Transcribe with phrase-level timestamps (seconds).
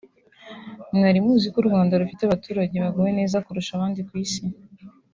[0.95, 4.43] Mwari muzi ko u Rwanda rufite abaturage baguwe neza kurusha abandi ku isi